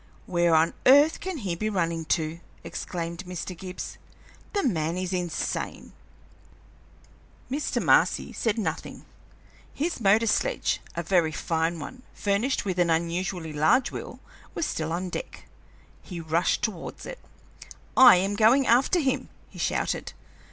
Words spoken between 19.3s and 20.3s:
he shouted.